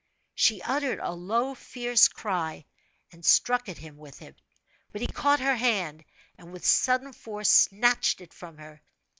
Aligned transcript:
She 0.33 0.63
uttered 0.63 0.97
a 0.99 1.11
low, 1.13 1.53
fierce 1.53 2.07
cry, 2.07 2.65
and 3.11 3.23
struck 3.23 3.69
at 3.69 3.77
him 3.77 3.97
with 3.97 4.23
it, 4.23 4.35
but 4.91 5.01
he 5.01 5.05
caught 5.05 5.41
her 5.41 5.55
hand, 5.57 6.05
and 6.39 6.51
with 6.51 6.65
sudden 6.65 7.13
force 7.13 7.51
snatched 7.51 8.19
it 8.19 8.33
from 8.33 8.57
her. 8.57 8.81